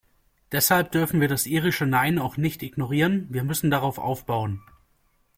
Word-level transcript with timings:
Deshalb 0.51 0.91
dürfen 0.93 1.21
wir 1.21 1.27
das 1.27 1.45
irische 1.45 1.85
"Nein" 1.85 2.17
auch 2.17 2.35
nicht 2.35 2.63
ignorieren, 2.63 3.27
wir 3.29 3.43
müssen 3.43 3.69
darauf 3.69 3.99
aufbauen. 3.99 4.63